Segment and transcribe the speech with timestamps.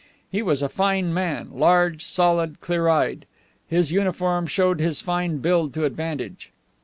[0.31, 3.27] He was a fine man, large, solid, clear eyed.
[3.67, 6.51] His uniform showed his fine build to advantage.